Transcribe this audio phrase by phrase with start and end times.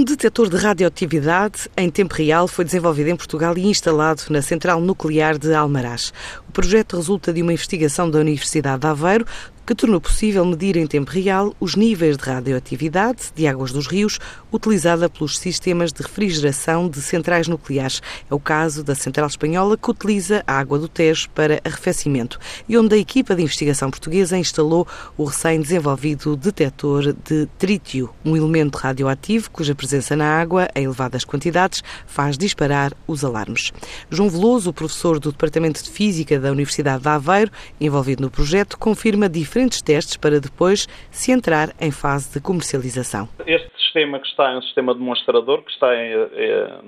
[0.00, 4.80] Um detetor de radioatividade em tempo real foi desenvolvido em Portugal e instalado na Central
[4.80, 6.10] Nuclear de Almaraz.
[6.48, 9.26] O projeto resulta de uma investigação da Universidade de Aveiro
[9.70, 14.18] que tornou possível medir em tempo real os níveis de radioatividade de águas dos rios
[14.52, 18.02] utilizada pelos sistemas de refrigeração de centrais nucleares.
[18.28, 22.36] É o caso da central espanhola que utiliza a água do Tejo para arrefecimento
[22.68, 28.76] e onde a equipa de investigação portuguesa instalou o recém-desenvolvido detector de trítio, um elemento
[28.76, 33.70] radioativo cuja presença na água, em elevadas quantidades, faz disparar os alarmes.
[34.10, 39.28] João Veloso, professor do Departamento de Física da Universidade de Aveiro, envolvido no projeto, confirma
[39.28, 43.28] diferentes diferentes testes para depois se entrar em fase de comercialização.
[43.46, 46.80] Este sistema que está é um sistema demonstrador que está é, é,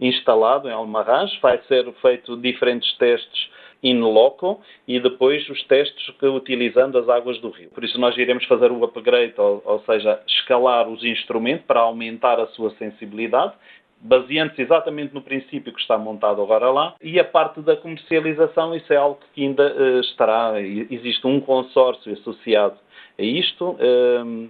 [0.00, 3.48] instalado em Almarraz, vai ser feito diferentes testes
[3.82, 7.70] in loco e depois os testes que, utilizando as águas do rio.
[7.70, 12.40] Por isso nós iremos fazer o upgrade, ou, ou seja, escalar os instrumentos para aumentar
[12.40, 13.54] a sua sensibilidade
[14.00, 18.92] baseando-se exatamente no princípio que está montado agora lá, e a parte da comercialização, isso
[18.92, 22.78] é algo que ainda uh, estará, existe um consórcio associado
[23.18, 24.48] a isto, uh,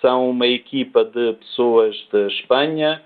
[0.00, 3.02] são uma equipa de pessoas de Espanha,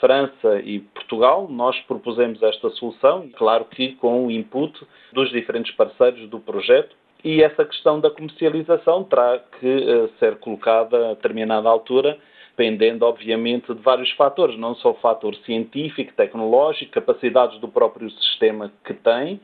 [0.00, 4.72] França e Portugal, nós propusemos esta solução, claro que com o input
[5.12, 11.10] dos diferentes parceiros do projeto, e essa questão da comercialização terá que uh, ser colocada
[11.10, 12.18] a determinada altura
[12.60, 18.70] dependendo, obviamente, de vários fatores, não só o fator científico, tecnológico, capacidades do próprio sistema
[18.84, 19.40] que tem,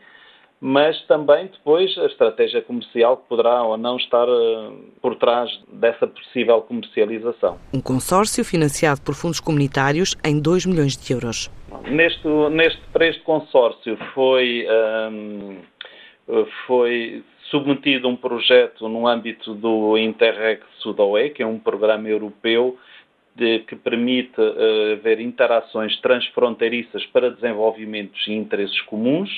[0.60, 6.06] mas também depois a estratégia comercial que poderá ou não estar uh, por trás dessa
[6.06, 7.58] possível comercialização.
[7.72, 11.50] Um consórcio financiado por fundos comunitários em 2 milhões de euros.
[11.90, 14.66] Neste, neste, para este consórcio foi,
[15.10, 15.58] um,
[16.66, 22.76] foi submetido um projeto no âmbito do Interreg Sudoe, que é um programa europeu
[23.36, 29.30] de, que permite uh, haver interações transfronteiriças para desenvolvimentos e interesses comuns,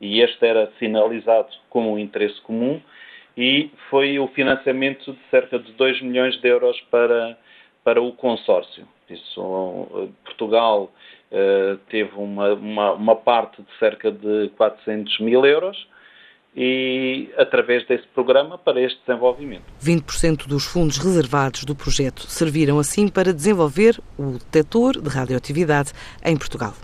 [0.00, 2.80] e este era sinalizado como um interesse comum,
[3.36, 7.36] e foi o financiamento de cerca de 2 milhões de euros para,
[7.82, 8.86] para o consórcio.
[9.10, 10.92] Isso, uh, Portugal
[11.32, 15.76] uh, teve uma, uma, uma parte de cerca de 400 mil euros,
[16.56, 19.64] e através desse programa para este desenvolvimento.
[19.82, 25.92] 20% dos fundos reservados do projeto serviram assim para desenvolver o detector de radioatividade
[26.24, 26.74] em Portugal.